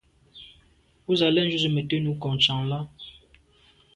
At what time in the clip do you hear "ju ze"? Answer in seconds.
1.51-1.69